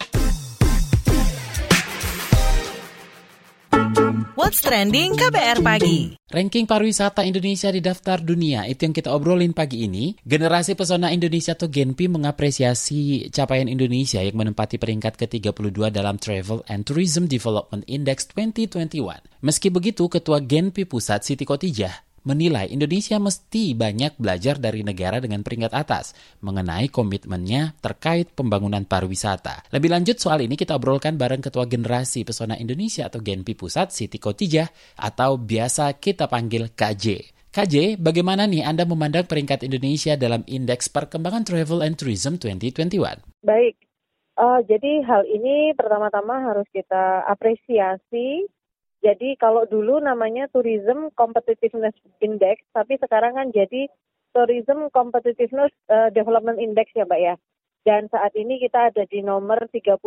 What's 4.44 4.60
Trending 4.60 5.16
KBR 5.16 5.64
Pagi. 5.64 6.20
Ranking 6.28 6.68
pariwisata 6.68 7.24
Indonesia 7.24 7.72
di 7.72 7.80
daftar 7.80 8.20
dunia 8.20 8.68
itu 8.68 8.84
yang 8.84 8.92
kita 8.92 9.08
obrolin 9.08 9.56
pagi 9.56 9.88
ini. 9.88 10.12
Generasi 10.20 10.76
Pesona 10.76 11.08
Indonesia 11.08 11.56
atau 11.56 11.72
Genpi 11.72 12.12
mengapresiasi 12.12 13.32
capaian 13.32 13.72
Indonesia 13.72 14.20
yang 14.20 14.36
menempati 14.36 14.76
peringkat 14.76 15.16
ke-32 15.16 15.88
dalam 15.88 16.20
Travel 16.20 16.60
and 16.68 16.84
Tourism 16.84 17.24
Development 17.24 17.88
Index 17.88 18.28
2021. 18.36 19.24
Meski 19.40 19.72
begitu, 19.72 20.12
Ketua 20.12 20.44
Genpi 20.44 20.84
Pusat 20.84 21.24
Siti 21.24 21.48
Kotijah 21.48 22.13
menilai 22.24 22.72
Indonesia 22.72 23.20
mesti 23.20 23.76
banyak 23.76 24.16
belajar 24.16 24.56
dari 24.56 24.80
negara 24.80 25.20
dengan 25.20 25.44
peringkat 25.44 25.72
atas 25.76 26.16
mengenai 26.40 26.88
komitmennya 26.88 27.76
terkait 27.78 28.32
pembangunan 28.32 28.82
pariwisata. 28.88 29.68
Lebih 29.70 29.92
lanjut 29.92 30.16
soal 30.18 30.42
ini 30.42 30.56
kita 30.56 30.74
obrolkan 30.76 31.14
bareng 31.20 31.44
Ketua 31.44 31.68
Generasi 31.68 32.24
Pesona 32.24 32.56
Indonesia 32.56 33.06
atau 33.06 33.20
Genpi 33.20 33.52
Pusat 33.52 33.92
Siti 33.92 34.16
Kotijah 34.16 34.66
atau 34.98 35.36
biasa 35.36 35.94
kita 36.00 36.26
panggil 36.26 36.72
KJ. 36.72 37.34
KJ, 37.54 38.02
bagaimana 38.02 38.50
nih 38.50 38.66
Anda 38.66 38.82
memandang 38.82 39.30
peringkat 39.30 39.62
Indonesia 39.62 40.18
dalam 40.18 40.42
Indeks 40.50 40.90
Perkembangan 40.90 41.46
Travel 41.46 41.86
and 41.86 41.94
Tourism 41.94 42.34
2021? 42.34 42.98
Baik, 43.46 43.78
uh, 44.42 44.58
jadi 44.66 45.06
hal 45.06 45.22
ini 45.30 45.70
pertama-tama 45.78 46.42
harus 46.50 46.66
kita 46.74 47.22
apresiasi 47.30 48.50
jadi 49.04 49.36
kalau 49.36 49.68
dulu 49.68 50.00
namanya 50.00 50.48
Tourism 50.48 51.12
Competitiveness 51.12 51.92
Index, 52.24 52.64
tapi 52.72 52.96
sekarang 52.96 53.36
kan 53.36 53.52
jadi 53.52 53.92
Tourism 54.32 54.88
Competitiveness 54.88 55.76
uh, 55.92 56.08
Development 56.08 56.56
Index 56.56 56.88
ya 56.96 57.04
Mbak 57.04 57.20
ya. 57.20 57.36
Dan 57.84 58.08
saat 58.08 58.32
ini 58.32 58.56
kita 58.56 58.88
ada 58.88 59.04
di 59.04 59.20
nomor 59.20 59.68
32. 59.68 60.00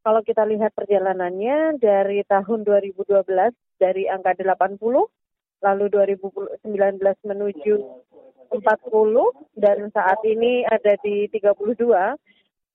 Kalau 0.00 0.20
kita 0.24 0.48
lihat 0.48 0.72
perjalanannya 0.72 1.76
dari 1.76 2.24
tahun 2.24 2.64
2012 2.64 3.28
dari 3.76 4.08
angka 4.08 4.40
80, 4.40 4.80
lalu 5.60 5.84
2019 5.92 6.64
menuju 7.28 7.74
40 8.56 8.56
dan 9.60 9.78
saat 9.92 10.20
ini 10.24 10.64
ada 10.64 10.96
di 11.04 11.28
32. 11.28 11.60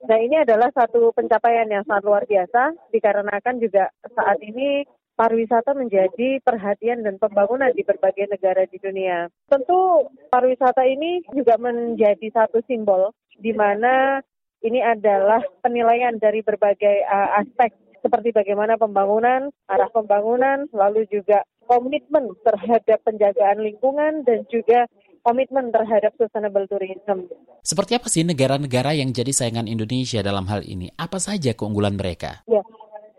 Nah 0.03 0.17
ini 0.21 0.45
adalah 0.45 0.69
satu 0.69 1.09
pencapaian 1.09 1.65
yang 1.73 1.81
sangat 1.89 2.05
luar 2.05 2.23
biasa 2.29 2.77
dikarenakan 2.93 3.55
juga 3.57 3.89
saat 4.13 4.37
ini 4.45 4.85
pariwisata 5.13 5.77
menjadi 5.77 6.41
perhatian 6.41 7.05
dan 7.05 7.21
pembangunan 7.21 7.69
di 7.73 7.85
berbagai 7.85 8.29
negara 8.29 8.65
di 8.65 8.77
dunia. 8.81 9.29
Tentu 9.47 10.09
pariwisata 10.33 10.83
ini 10.89 11.21
juga 11.31 11.57
menjadi 11.61 12.27
satu 12.33 12.61
simbol 12.65 13.13
di 13.37 13.53
mana 13.53 14.21
ini 14.63 14.79
adalah 14.79 15.43
penilaian 15.59 16.15
dari 16.17 16.39
berbagai 16.39 17.03
uh, 17.05 17.43
aspek 17.43 17.75
seperti 18.03 18.35
bagaimana 18.35 18.75
pembangunan, 18.75 19.47
arah 19.71 19.87
pembangunan, 19.87 20.67
lalu 20.75 21.07
juga 21.07 21.47
komitmen 21.63 22.35
terhadap 22.43 22.99
penjagaan 23.07 23.63
lingkungan 23.63 24.27
dan 24.27 24.43
juga 24.51 24.91
komitmen 25.23 25.71
terhadap 25.71 26.11
sustainable 26.19 26.67
tourism. 26.67 27.31
Seperti 27.63 27.95
apa 27.95 28.11
sih 28.11 28.27
negara-negara 28.27 28.91
yang 28.91 29.15
jadi 29.15 29.31
saingan 29.31 29.71
Indonesia 29.71 30.19
dalam 30.19 30.43
hal 30.51 30.67
ini? 30.67 30.91
Apa 30.99 31.15
saja 31.23 31.55
keunggulan 31.55 31.95
mereka? 31.95 32.43
Ya, 32.43 32.59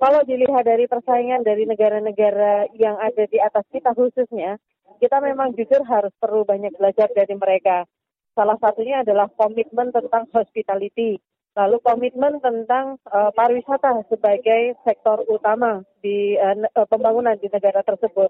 kalau 0.04 0.20
dilihat 0.28 0.68
dari 0.68 0.84
persaingan 0.84 1.40
dari 1.48 1.64
negara-negara 1.64 2.68
yang 2.76 3.00
ada 3.00 3.24
di 3.24 3.40
atas 3.40 3.64
kita 3.72 3.96
khususnya, 3.96 4.60
kita 5.00 5.16
memang 5.24 5.56
jujur 5.56 5.80
harus 5.80 6.12
perlu 6.20 6.44
banyak 6.44 6.76
belajar 6.76 7.08
dari 7.16 7.32
mereka. 7.32 7.88
Salah 8.36 8.60
satunya 8.60 9.00
adalah 9.00 9.32
komitmen 9.32 9.96
tentang 9.96 10.28
hospitality, 10.28 11.16
lalu 11.56 11.80
komitmen 11.80 12.36
tentang 12.44 13.00
uh, 13.08 13.32
pariwisata 13.32 14.04
sebagai 14.12 14.76
sektor 14.84 15.24
utama 15.24 15.80
di 16.04 16.36
uh, 16.36 16.84
pembangunan 16.84 17.40
di 17.40 17.48
negara 17.48 17.80
tersebut. 17.80 18.28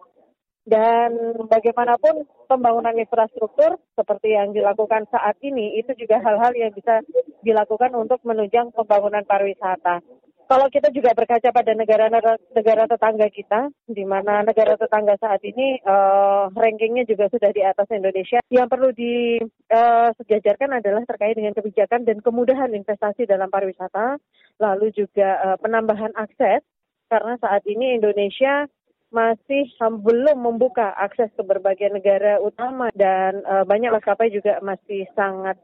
Dan 0.63 1.43
bagaimanapun 1.51 2.23
pembangunan 2.47 2.95
infrastruktur 2.95 3.83
seperti 3.99 4.39
yang 4.39 4.55
dilakukan 4.55 5.11
saat 5.11 5.35
ini 5.43 5.75
itu 5.83 5.91
juga 5.99 6.23
hal-hal 6.23 6.55
yang 6.55 6.71
bisa 6.71 7.03
dilakukan 7.43 7.91
untuk 7.99 8.23
menunjang 8.23 8.71
pembangunan 8.71 9.27
pariwisata. 9.27 10.01
Kalau 10.45 10.69
kita 10.69 10.93
juga 10.93 11.17
berkaca 11.17 11.49
pada 11.57 11.73
negara-negara 11.73 12.85
tetangga 12.85 13.29
kita, 13.33 13.73
di 13.89 14.05
mana 14.05 14.45
negara 14.45 14.77
tetangga 14.77 15.17
saat 15.17 15.41
ini 15.41 15.81
uh, 15.81 16.53
rankingnya 16.53 17.09
juga 17.09 17.33
sudah 17.33 17.49
di 17.49 17.65
atas 17.65 17.89
Indonesia, 17.89 18.45
yang 18.53 18.69
perlu 18.69 18.93
disejajarkan 18.93 20.71
uh, 20.77 20.79
adalah 20.85 21.03
terkait 21.09 21.41
dengan 21.41 21.57
kebijakan 21.57 22.05
dan 22.05 22.21
kemudahan 22.21 22.77
investasi 22.77 23.25
dalam 23.25 23.49
pariwisata, 23.49 24.21
lalu 24.61 24.93
juga 24.93 25.41
uh, 25.41 25.57
penambahan 25.65 26.13
akses, 26.13 26.61
karena 27.09 27.41
saat 27.41 27.65
ini 27.65 27.97
Indonesia 27.97 28.69
masih 29.15 29.71
belum 29.81 30.43
membuka 30.43 30.91
akses 30.99 31.31
ke 31.39 31.43
berbagai 31.47 31.89
negara 31.89 32.43
utama 32.43 32.91
dan 32.99 33.41
uh, 33.47 33.63
banyak 33.63 33.95
maskapai 33.95 34.29
juga 34.29 34.59
masih 34.59 35.07
sangat 35.15 35.55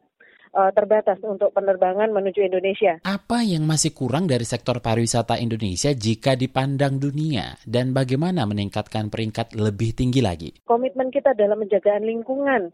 uh, 0.55 0.71
terbatas 0.75 1.19
untuk 1.23 1.55
penerbangan 1.55 2.11
menuju 2.11 2.43
Indonesia. 2.43 2.99
Apa 3.07 3.43
yang 3.43 3.67
masih 3.67 3.95
kurang 3.95 4.27
dari 4.27 4.47
sektor 4.47 4.83
pariwisata 4.83 5.39
Indonesia 5.39 5.91
jika 5.95 6.35
dipandang 6.35 6.99
dunia 6.99 7.59
dan 7.67 7.95
bagaimana 7.95 8.47
meningkatkan 8.47 9.09
peringkat 9.11 9.55
lebih 9.57 9.95
tinggi 9.95 10.21
lagi? 10.23 10.51
Komitmen 10.67 11.11
kita 11.15 11.35
dalam 11.35 11.63
menjaga 11.63 11.99
lingkungan. 12.01 12.73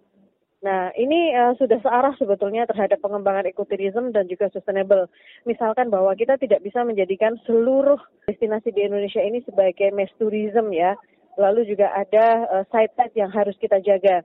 Nah, 0.64 0.88
ini 0.96 1.36
uh, 1.36 1.52
sudah 1.60 1.78
searah 1.84 2.16
sebetulnya 2.16 2.64
terhadap 2.64 2.98
pengembangan 3.04 3.44
ekoturism 3.46 4.10
dan 4.10 4.24
juga 4.26 4.48
sustainable. 4.50 5.06
Misalkan 5.44 5.92
bahwa 5.92 6.16
kita 6.16 6.40
tidak 6.40 6.64
bisa 6.64 6.80
menjadikan 6.82 7.36
seluruh 7.44 8.00
destinasi 8.24 8.72
di 8.72 8.88
Indonesia 8.88 9.20
ini 9.20 9.44
sebagai 9.44 9.92
mass 9.92 10.10
tourism 10.16 10.72
ya. 10.72 10.96
Lalu 11.36 11.68
juga 11.68 11.92
ada 11.92 12.48
uh, 12.48 12.64
site-site 12.72 13.14
yang 13.20 13.28
harus 13.28 13.52
kita 13.60 13.78
jaga. 13.84 14.24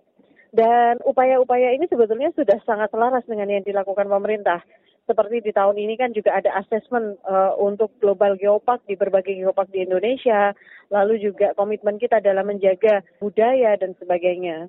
Dan 0.51 1.00
upaya-upaya 1.08 1.72
ini 1.72 1.88
sebetulnya 1.88 2.36
sudah 2.36 2.60
sangat 2.67 2.91
selaras 2.91 3.24
dengan 3.24 3.48
yang 3.48 3.63
dilakukan 3.63 4.12
pemerintah. 4.12 4.60
Seperti 5.08 5.41
di 5.41 5.51
tahun 5.55 5.79
ini 5.79 5.96
kan 5.98 6.12
juga 6.12 6.38
ada 6.38 6.51
asesmen 6.62 7.17
uh, 7.25 7.55
untuk 7.58 7.89
global 8.03 8.38
geopark 8.38 8.84
di 8.86 9.00
berbagai 9.00 9.34
geopark 9.34 9.72
di 9.72 9.88
Indonesia, 9.88 10.53
lalu 10.91 11.24
juga 11.24 11.55
komitmen 11.55 11.98
kita 11.98 12.20
dalam 12.20 12.51
menjaga 12.51 13.01
budaya 13.17 13.79
dan 13.79 13.96
sebagainya. 13.98 14.67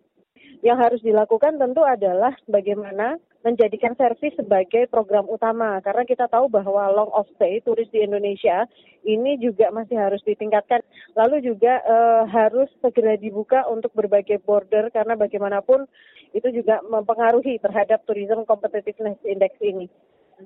Yang 0.63 0.79
harus 0.79 1.01
dilakukan 1.03 1.59
tentu 1.59 1.83
adalah 1.83 2.39
bagaimana 2.47 3.19
menjadikan 3.43 3.99
servis 3.99 4.31
sebagai 4.39 4.87
program 4.87 5.27
utama 5.27 5.83
karena 5.83 6.07
kita 6.07 6.31
tahu 6.31 6.47
bahwa 6.47 6.87
long 6.95 7.11
of 7.11 7.27
stay 7.35 7.59
turis 7.67 7.91
di 7.91 8.07
Indonesia 8.07 8.71
ini 9.03 9.43
juga 9.43 9.75
masih 9.75 9.99
harus 9.99 10.23
ditingkatkan. 10.23 10.87
Lalu 11.19 11.51
juga 11.51 11.83
uh, 11.83 12.23
harus 12.31 12.71
segera 12.79 13.19
dibuka 13.19 13.67
untuk 13.67 13.91
berbagai 13.91 14.39
border 14.47 14.95
karena 14.95 15.19
bagaimanapun 15.19 15.91
itu 16.31 16.47
juga 16.55 16.79
mempengaruhi 16.87 17.59
terhadap 17.59 18.07
tourism 18.07 18.47
competitiveness 18.47 19.19
index 19.27 19.59
ini. 19.59 19.91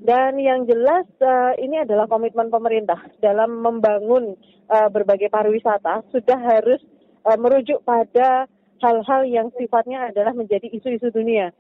Dan 0.01 0.41
yang 0.41 0.65
jelas 0.65 1.05
uh, 1.21 1.53
ini 1.61 1.85
adalah 1.85 2.09
komitmen 2.09 2.49
pemerintah 2.49 3.05
dalam 3.21 3.61
membangun 3.61 4.33
uh, 4.73 4.89
berbagai 4.89 5.29
pariwisata 5.29 6.09
sudah 6.09 6.41
harus 6.41 6.81
merujuk 7.27 7.83
pada 7.83 8.47
hal-hal 8.83 9.23
yang 9.27 9.49
sifatnya 9.57 10.11
adalah 10.13 10.33
menjadi 10.37 10.69
isu-isu 10.73 11.13
dunia 11.13 11.53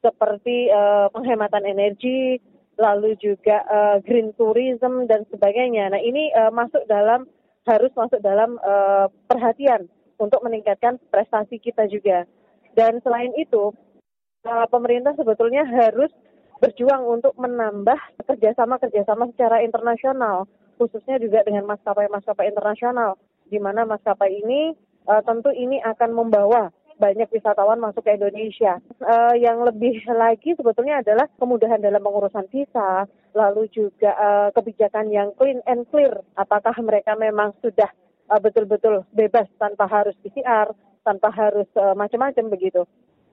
seperti 0.00 0.72
uh, 0.72 1.12
penghematan 1.12 1.64
energi, 1.68 2.40
lalu 2.80 3.12
juga 3.20 3.60
uh, 3.68 3.96
green 4.00 4.32
tourism 4.34 5.04
dan 5.04 5.28
sebagainya. 5.28 5.92
Nah 5.92 6.00
ini 6.00 6.32
uh, 6.32 6.48
masuk 6.48 6.80
dalam 6.88 7.28
harus 7.68 7.92
masuk 7.92 8.24
dalam 8.24 8.56
uh, 8.64 9.12
perhatian 9.28 9.84
untuk 10.16 10.40
meningkatkan 10.40 10.96
prestasi 11.12 11.60
kita 11.60 11.84
juga. 11.92 12.24
Dan 12.72 13.04
selain 13.04 13.36
itu 13.36 13.76
uh, 14.48 14.66
pemerintah 14.72 15.12
sebetulnya 15.16 15.68
harus 15.68 16.08
berjuang 16.60 17.04
untuk 17.08 17.32
menambah 17.40 17.96
kerjasama-kerjasama 18.28 19.32
secara 19.32 19.64
internasional, 19.64 20.44
khususnya 20.76 21.16
juga 21.16 21.40
dengan 21.44 21.64
maskapai-maskapai 21.68 22.52
internasional, 22.52 23.16
di 23.48 23.56
mana 23.56 23.88
maskapai 23.88 24.44
ini 24.44 24.76
uh, 25.10 25.22
tentu 25.26 25.50
ini 25.50 25.82
akan 25.82 26.14
membawa 26.14 26.70
banyak 27.00 27.32
wisatawan 27.32 27.80
masuk 27.80 28.04
ke 28.04 28.14
Indonesia. 28.14 28.76
Uh, 29.00 29.32
yang 29.34 29.64
lebih 29.64 30.04
lagi 30.12 30.52
sebetulnya 30.52 31.00
adalah 31.00 31.26
kemudahan 31.40 31.80
dalam 31.80 32.04
pengurusan 32.04 32.44
visa, 32.52 33.08
lalu 33.32 33.66
juga 33.72 34.12
uh, 34.14 34.48
kebijakan 34.52 35.08
yang 35.08 35.32
clean 35.34 35.64
and 35.64 35.88
clear. 35.88 36.12
Apakah 36.36 36.76
mereka 36.84 37.16
memang 37.16 37.56
sudah 37.64 37.88
uh, 38.28 38.38
betul-betul 38.38 39.08
bebas 39.16 39.48
tanpa 39.56 39.88
harus 39.88 40.12
PCR, 40.20 40.70
tanpa 41.02 41.32
harus 41.32 41.66
uh, 41.80 41.96
macam-macam 41.96 42.52
begitu. 42.52 42.84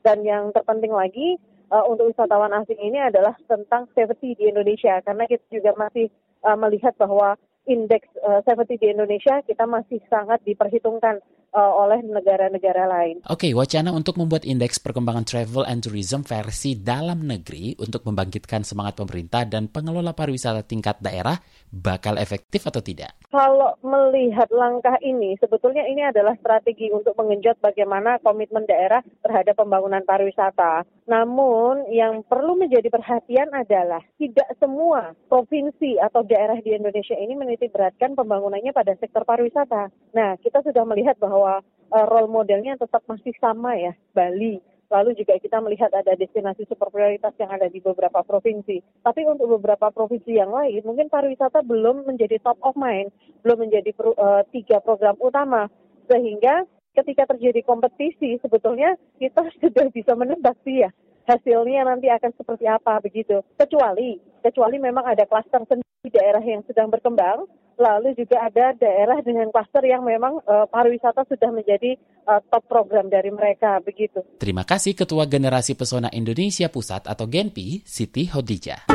Dan 0.01 0.23
yang 0.23 0.55
terpenting 0.55 0.95
lagi 0.95 1.35
uh, 1.69 1.83
untuk 1.91 2.15
wisatawan 2.15 2.55
asing 2.63 2.79
ini 2.79 3.03
adalah 3.03 3.35
tentang 3.51 3.91
safety 3.91 4.39
di 4.39 4.47
Indonesia 4.47 5.03
karena 5.03 5.27
kita 5.27 5.43
juga 5.51 5.75
masih 5.75 6.07
uh, 6.47 6.55
melihat 6.55 6.95
bahwa 6.95 7.35
indeks 7.67 8.07
uh, 8.23 8.39
safety 8.47 8.79
di 8.79 8.87
Indonesia 8.95 9.43
kita 9.43 9.67
masih 9.67 9.99
sangat 10.07 10.39
diperhitungkan 10.47 11.19
uh, 11.53 11.73
oleh 11.83 12.03
negara-negara 12.03 12.87
lain. 12.87 13.23
Oke, 13.27 13.49
okay, 13.49 13.51
wacana 13.55 13.93
untuk 13.93 14.19
membuat 14.19 14.43
indeks 14.43 14.79
perkembangan 14.81 15.23
travel 15.27 15.63
and 15.67 15.83
tourism 15.83 16.23
versi 16.23 16.75
dalam 16.79 17.23
negeri 17.23 17.77
untuk 17.79 18.03
membangkitkan 18.07 18.65
semangat 18.67 18.99
pemerintah 18.99 19.43
dan 19.47 19.71
pengelola 19.71 20.11
pariwisata 20.11 20.65
tingkat 20.65 20.99
daerah 20.99 21.37
bakal 21.69 22.17
efektif 22.17 22.65
atau 22.65 22.79
tidak? 22.79 23.15
Kalau 23.29 23.75
melihat 23.83 24.47
langkah 24.49 24.95
ini, 25.03 25.35
sebetulnya 25.37 25.83
ini 25.85 26.07
adalah 26.07 26.33
strategi 26.39 26.89
untuk 26.89 27.13
mengenjot 27.19 27.59
bagaimana 27.59 28.19
komitmen 28.23 28.63
daerah 28.65 29.03
terhadap 29.21 29.59
pembangunan 29.59 30.03
pariwisata. 30.07 30.87
Namun 31.07 31.87
yang 31.87 32.19
perlu 32.27 32.59
menjadi 32.59 32.91
perhatian 32.91 33.47
adalah 33.55 34.03
tidak 34.19 34.51
semua 34.59 35.15
provinsi 35.31 35.95
atau 36.03 36.19
daerah 36.27 36.59
di 36.59 36.75
Indonesia 36.75 37.15
ini 37.15 37.31
menitik 37.31 37.71
beratkan 37.71 38.11
pembangunannya 38.11 38.75
pada 38.75 38.91
sektor 38.99 39.23
pariwisata. 39.23 39.87
Nah, 40.11 40.35
kita 40.43 40.59
sudah 40.67 40.83
melihat 40.83 41.15
bahwa 41.15 41.63
uh, 41.63 42.05
role 42.11 42.27
modelnya 42.27 42.75
tetap 42.75 43.07
masih 43.07 43.31
sama 43.39 43.79
ya, 43.79 43.95
Bali. 44.11 44.59
Lalu 44.91 45.15
juga 45.19 45.39
kita 45.39 45.63
melihat 45.63 45.91
ada 45.95 46.15
destinasi 46.15 46.67
super 46.67 46.91
prioritas 46.91 47.35
yang 47.39 47.51
ada 47.55 47.71
di 47.71 47.79
beberapa 47.79 48.23
provinsi. 48.23 48.83
Tapi 49.03 49.23
untuk 49.27 49.59
beberapa 49.59 49.91
provinsi 49.91 50.35
yang 50.35 50.51
lain, 50.51 50.83
mungkin 50.83 51.07
pariwisata 51.07 51.63
belum 51.63 52.03
menjadi 52.03 52.39
top 52.43 52.59
of 52.63 52.75
mind, 52.75 53.15
belum 53.47 53.67
menjadi 53.67 53.95
uh, 53.95 54.43
tiga 54.51 54.83
program 54.83 55.15
utama. 55.23 55.71
Sehingga 56.07 56.67
ketika 56.95 57.31
terjadi 57.35 57.63
kompetisi, 57.63 58.39
sebetulnya 58.43 58.95
kita 59.19 59.47
sudah 59.63 59.87
bisa 59.91 60.15
menebak 60.19 60.55
sih 60.67 60.83
ya 60.83 60.91
hasilnya 61.27 61.83
nanti 61.83 62.07
akan 62.07 62.31
seperti 62.33 62.65
apa 62.65 63.03
begitu. 63.03 63.43
Kecuali, 63.59 64.15
kecuali 64.39 64.79
memang 64.79 65.03
ada 65.03 65.27
klaster 65.27 65.61
sendiri 65.67 66.07
daerah 66.07 66.39
yang 66.39 66.63
sedang 66.63 66.87
berkembang, 66.87 67.43
lalu 67.75 68.15
juga 68.15 68.41
ada 68.47 68.73
daerah 68.73 69.19
dengan 69.21 69.51
klaster 69.51 69.83
yang 69.83 70.01
memang 70.07 70.39
uh, 70.47 70.65
pariwisata 70.71 71.27
sudah 71.27 71.51
menjadi 71.51 71.99
uh, 72.25 72.39
top 72.47 72.63
program 72.65 73.11
dari 73.11 73.29
mereka 73.29 73.77
begitu. 73.83 74.23
Terima 74.39 74.63
kasih 74.63 74.95
Ketua 74.95 75.27
Generasi 75.27 75.75
Pesona 75.75 76.09
Indonesia 76.15 76.71
Pusat 76.71 77.11
atau 77.11 77.27
Genpi, 77.27 77.83
Siti 77.83 78.31
Hodija. 78.31 78.87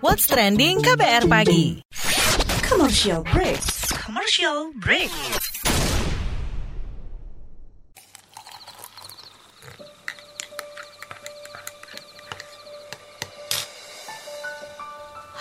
What's 0.00 0.26
trending 0.26 0.80
KBR 0.80 1.28
pagi? 1.28 1.84
Commercial 2.66 3.22
break. 3.30 3.62
Commercial 4.02 4.74
break. 4.82 5.12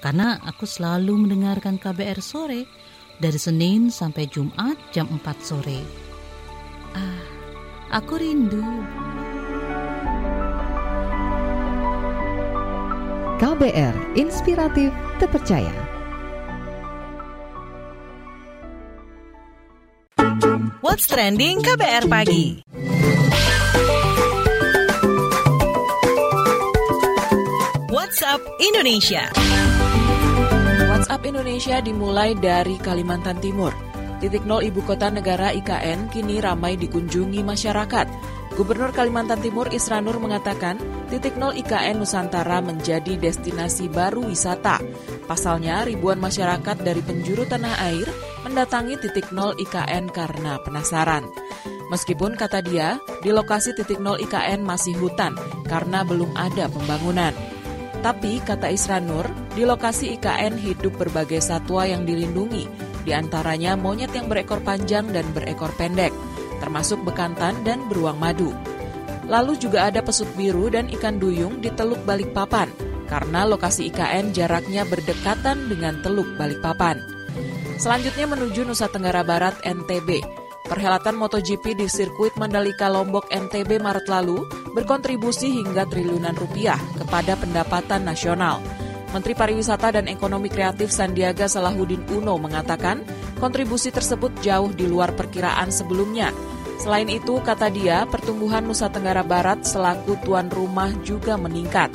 Karena 0.00 0.38
aku 0.44 0.68
selalu 0.68 1.26
mendengarkan 1.26 1.80
KBR 1.80 2.20
sore 2.20 2.68
dari 3.16 3.38
Senin 3.40 3.88
sampai 3.88 4.28
Jumat 4.28 4.76
jam 4.92 5.08
4 5.08 5.22
sore. 5.40 5.80
Ah, 6.92 7.24
aku 8.00 8.20
rindu. 8.20 8.64
KBR 13.36 14.16
Inspiratif 14.16 14.92
Terpercaya. 15.20 15.76
What's 20.80 21.04
trending 21.04 21.60
KBR 21.60 22.08
pagi? 22.08 22.64
WhatsApp 27.92 28.40
Indonesia. 28.56 29.28
WhatsApp 31.06 31.30
Indonesia 31.30 31.78
dimulai 31.78 32.34
dari 32.34 32.82
Kalimantan 32.82 33.38
Timur. 33.38 33.70
Titik 34.18 34.42
nol 34.42 34.66
ibu 34.66 34.82
kota 34.82 35.06
negara 35.06 35.54
IKN 35.54 36.10
kini 36.10 36.42
ramai 36.42 36.74
dikunjungi 36.74 37.46
masyarakat. 37.46 38.10
Gubernur 38.58 38.90
Kalimantan 38.90 39.38
Timur 39.38 39.70
Isranur 39.70 40.18
mengatakan, 40.18 40.82
titik 41.06 41.38
nol 41.38 41.54
IKN 41.54 42.02
Nusantara 42.02 42.58
menjadi 42.58 43.14
destinasi 43.22 43.86
baru 43.86 44.26
wisata. 44.26 44.82
Pasalnya, 45.30 45.86
ribuan 45.86 46.18
masyarakat 46.18 46.82
dari 46.82 46.98
penjuru 47.06 47.46
tanah 47.46 47.86
air 47.86 48.10
mendatangi 48.42 48.98
titik 48.98 49.30
nol 49.30 49.54
IKN 49.62 50.10
karena 50.10 50.58
penasaran. 50.66 51.22
Meskipun 51.86 52.34
kata 52.34 52.66
dia, 52.66 52.98
di 53.22 53.30
lokasi 53.30 53.78
titik 53.78 54.02
nol 54.02 54.18
IKN 54.18 54.58
masih 54.58 54.98
hutan 54.98 55.38
karena 55.70 56.02
belum 56.02 56.34
ada 56.34 56.66
pembangunan. 56.66 57.30
Tapi, 58.06 58.38
kata 58.38 58.70
Isranur, 58.70 59.26
di 59.58 59.66
lokasi 59.66 60.14
IKN 60.14 60.54
hidup 60.62 60.94
berbagai 60.94 61.42
satwa 61.42 61.82
yang 61.90 62.06
dilindungi, 62.06 62.70
di 63.02 63.10
antaranya 63.10 63.74
monyet 63.74 64.14
yang 64.14 64.30
berekor 64.30 64.62
panjang 64.62 65.10
dan 65.10 65.26
berekor 65.34 65.74
pendek, 65.74 66.14
termasuk 66.62 67.02
bekantan 67.02 67.58
dan 67.66 67.82
beruang 67.90 68.14
madu. 68.14 68.54
Lalu 69.26 69.58
juga 69.58 69.90
ada 69.90 70.06
pesut 70.06 70.30
biru 70.38 70.70
dan 70.70 70.86
ikan 70.86 71.18
duyung 71.18 71.58
di 71.58 71.66
Teluk 71.74 71.98
Balikpapan, 72.06 72.70
karena 73.10 73.42
lokasi 73.42 73.90
IKN 73.90 74.30
jaraknya 74.30 74.86
berdekatan 74.86 75.66
dengan 75.66 75.98
Teluk 76.06 76.30
Balikpapan. 76.38 77.02
Selanjutnya 77.74 78.30
menuju 78.30 78.70
Nusa 78.70 78.86
Tenggara 78.86 79.26
Barat 79.26 79.58
NTB. 79.66 80.22
Perhelatan 80.66 81.14
MotoGP 81.14 81.78
di 81.78 81.86
sirkuit 81.86 82.34
Mandalika 82.36 82.90
Lombok 82.90 83.30
NTB 83.30 83.78
Maret 83.78 84.10
lalu 84.10 84.44
berkontribusi 84.74 85.62
hingga 85.62 85.86
triliunan 85.86 86.34
rupiah 86.34 86.76
kepada 86.98 87.38
pendapatan 87.38 88.04
nasional. 88.04 88.58
Menteri 89.14 89.32
Pariwisata 89.32 89.96
dan 89.96 90.10
Ekonomi 90.10 90.52
Kreatif 90.52 90.92
Sandiaga 90.92 91.48
Salahuddin 91.48 92.04
Uno 92.12 92.36
mengatakan 92.36 93.00
kontribusi 93.40 93.88
tersebut 93.88 94.28
jauh 94.44 94.68
di 94.74 94.84
luar 94.84 95.16
perkiraan 95.16 95.72
sebelumnya. 95.72 96.34
Selain 96.76 97.08
itu, 97.08 97.40
kata 97.40 97.72
dia, 97.72 98.04
pertumbuhan 98.04 98.68
Nusa 98.68 98.92
Tenggara 98.92 99.24
Barat 99.24 99.64
selaku 99.64 100.20
tuan 100.20 100.52
rumah 100.52 100.92
juga 101.00 101.40
meningkat. 101.40 101.88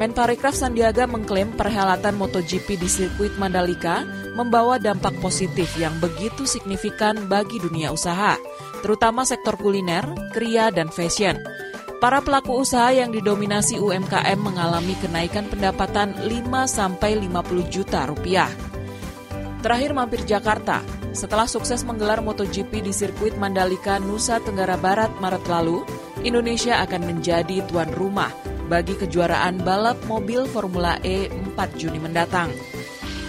Menparekraf 0.00 0.56
Sandiaga 0.56 1.04
mengklaim 1.04 1.52
perhelatan 1.52 2.16
MotoGP 2.16 2.80
di 2.80 2.88
sirkuit 2.88 3.36
Mandalika 3.36 4.00
membawa 4.32 4.80
dampak 4.80 5.12
positif 5.20 5.76
yang 5.76 5.92
begitu 6.00 6.48
signifikan 6.48 7.28
bagi 7.28 7.60
dunia 7.60 7.92
usaha, 7.92 8.40
terutama 8.80 9.28
sektor 9.28 9.60
kuliner, 9.60 10.08
kria, 10.32 10.72
dan 10.72 10.88
fashion. 10.88 11.36
Para 12.00 12.24
pelaku 12.24 12.64
usaha 12.64 12.88
yang 12.88 13.12
didominasi 13.12 13.76
UMKM 13.76 14.40
mengalami 14.40 14.96
kenaikan 15.04 15.44
pendapatan 15.52 16.16
5-50 16.24 17.28
juta 17.68 18.08
rupiah. 18.08 18.48
Terakhir 19.60 19.92
mampir 19.92 20.24
Jakarta, 20.24 20.80
setelah 21.12 21.44
sukses 21.44 21.84
menggelar 21.84 22.24
MotoGP 22.24 22.88
di 22.88 22.96
sirkuit 22.96 23.36
Mandalika 23.36 24.00
Nusa 24.00 24.40
Tenggara 24.40 24.80
Barat 24.80 25.12
Maret 25.20 25.44
lalu, 25.44 25.84
Indonesia 26.24 26.80
akan 26.80 27.04
menjadi 27.04 27.60
tuan 27.68 27.92
rumah 27.92 28.32
bagi 28.70 28.94
kejuaraan 28.94 29.66
balap 29.66 29.98
mobil 30.06 30.46
Formula 30.46 31.02
E 31.02 31.26
4 31.26 31.58
Juni 31.74 31.98
mendatang. 31.98 32.54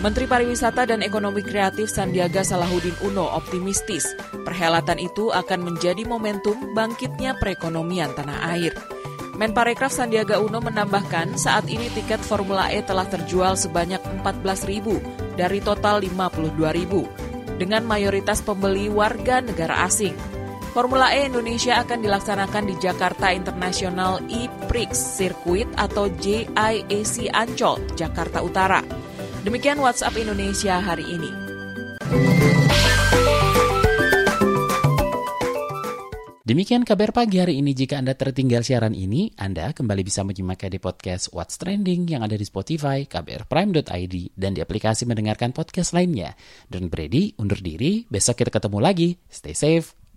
Menteri 0.06 0.26
Pariwisata 0.30 0.86
dan 0.86 1.02
Ekonomi 1.02 1.42
Kreatif 1.42 1.90
Sandiaga 1.90 2.46
Salahuddin 2.46 3.06
Uno 3.06 3.26
optimistis 3.34 4.06
perhelatan 4.46 4.98
itu 4.98 5.30
akan 5.34 5.62
menjadi 5.62 6.06
momentum 6.06 6.74
bangkitnya 6.78 7.38
perekonomian 7.38 8.14
tanah 8.14 8.54
air. 8.54 8.74
Menparekraf 9.38 9.90
Sandiaga 9.90 10.38
Uno 10.38 10.62
menambahkan 10.62 11.38
saat 11.38 11.66
ini 11.70 11.90
tiket 11.94 12.22
Formula 12.22 12.70
E 12.70 12.86
telah 12.86 13.10
terjual 13.10 13.58
sebanyak 13.58 14.02
14 14.22 14.70
ribu 14.70 15.02
dari 15.34 15.62
total 15.62 16.02
52 16.02 16.78
ribu, 16.78 17.10
dengan 17.62 17.86
mayoritas 17.86 18.42
pembeli 18.42 18.90
warga 18.90 19.42
negara 19.42 19.86
asing. 19.86 20.31
Formula 20.72 21.12
E 21.12 21.28
Indonesia 21.28 21.84
akan 21.84 22.00
dilaksanakan 22.00 22.64
di 22.72 22.76
Jakarta 22.80 23.28
International 23.36 24.24
E-Prix 24.32 24.96
Circuit 24.96 25.68
atau 25.76 26.08
JIAC 26.08 27.28
Ancol, 27.36 27.84
Jakarta 28.00 28.40
Utara. 28.40 28.80
Demikian 29.44 29.84
WhatsApp 29.84 30.16
Indonesia 30.16 30.80
hari 30.80 31.04
ini. 31.12 31.32
Demikian 36.48 36.88
kabar 36.88 37.16
pagi 37.16 37.40
hari 37.40 37.60
ini. 37.60 37.72
Jika 37.72 38.00
Anda 38.00 38.16
tertinggal 38.16 38.64
siaran 38.64 38.96
ini, 38.96 39.32
Anda 39.40 39.76
kembali 39.76 40.04
bisa 40.04 40.24
menyimaknya 40.24 40.76
di 40.76 40.80
podcast 40.84 41.32
What's 41.32 41.56
Trending 41.56 42.12
yang 42.12 42.24
ada 42.24 42.36
di 42.36 42.44
Spotify, 42.44 43.08
kbrprime.id, 43.08 44.16
dan 44.36 44.52
di 44.56 44.60
aplikasi 44.60 45.08
mendengarkan 45.08 45.56
podcast 45.56 45.96
lainnya. 45.96 46.36
Dan 46.68 46.92
Brady 46.92 47.36
undur 47.40 47.60
diri, 47.60 48.04
besok 48.08 48.44
kita 48.44 48.52
ketemu 48.52 48.84
lagi. 48.84 49.10
Stay 49.32 49.56
safe, 49.56 49.96